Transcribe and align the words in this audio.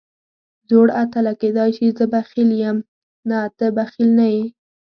زوړ 0.69 0.87
اتله، 1.03 1.33
کېدای 1.41 1.69
شي 1.77 1.87
زه 1.97 2.05
بخیل 2.13 2.49
یم، 2.63 2.77
نه 3.29 3.39
ته 3.57 3.65
بخیل 3.77 4.09
نه 4.19 4.25
یې. 4.33 4.43